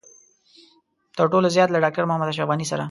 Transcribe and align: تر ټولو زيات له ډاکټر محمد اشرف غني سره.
تر 1.17 1.25
ټولو 1.31 1.47
زيات 1.55 1.69
له 1.71 1.79
ډاکټر 1.83 2.03
محمد 2.05 2.29
اشرف 2.31 2.47
غني 2.51 2.65
سره. 2.71 2.79